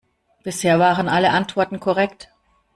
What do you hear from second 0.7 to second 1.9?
waren alle Antworten